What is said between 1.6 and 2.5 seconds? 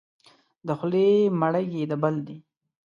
یې د بل دی.